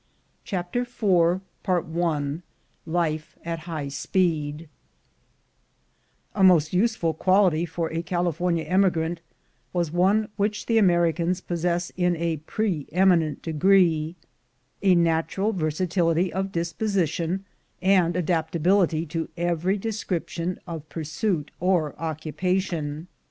CHAPTER 0.43 0.81
IV 0.81 1.41
LIFE 2.87 3.37
AT 3.45 3.59
HIGH 3.59 3.87
SPEED 3.89 4.67
A 6.33 6.43
MOST 6.43 6.73
useful 6.73 7.13
quality 7.13 7.67
for 7.67 7.91
a 7.93 8.01
California 8.01 8.63
emigrant 8.63 9.21
was 9.73 9.91
one 9.91 10.29
which 10.37 10.65
the 10.65 10.79
Americans 10.79 11.39
possess 11.39 11.91
in 11.95 12.15
a 12.15 12.37
pre 12.37 12.87
eminent 12.91 13.43
degree— 13.43 14.15
a 14.81 14.95
natural 14.95 15.53
versatility 15.53 16.33
of 16.33 16.51
disposi 16.51 17.07
tion 17.07 17.45
and 17.79 18.15
adaptability 18.15 19.05
to 19.05 19.29
every 19.37 19.77
description 19.77 20.59
of 20.65 20.89
pursuit 20.89 21.51
or 21.59 21.95
occupation. 22.01 23.07